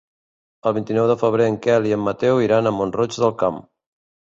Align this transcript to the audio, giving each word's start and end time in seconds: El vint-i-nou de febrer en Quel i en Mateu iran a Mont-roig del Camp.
El 0.69 0.73
vint-i-nou 0.77 1.05
de 1.11 1.17
febrer 1.25 1.47
en 1.51 1.59
Quel 1.67 1.87
i 1.91 1.95
en 1.99 2.03
Mateu 2.07 2.43
iran 2.47 2.73
a 2.73 2.73
Mont-roig 2.81 3.21
del 3.21 3.39
Camp. 3.45 3.63